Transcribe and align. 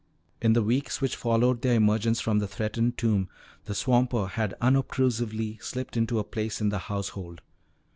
In 0.41 0.53
the 0.53 0.63
weeks 0.63 0.99
which 0.99 1.15
followed 1.15 1.61
their 1.61 1.75
emergence 1.75 2.19
from 2.19 2.39
the 2.39 2.47
threatened 2.47 2.97
tomb, 2.97 3.29
the 3.65 3.75
swamper 3.75 4.25
had 4.25 4.55
unobtrusively 4.59 5.59
slipped 5.61 5.95
into 5.95 6.17
a 6.17 6.23
place 6.23 6.59
in 6.59 6.69
the 6.69 6.79
household. 6.89 7.43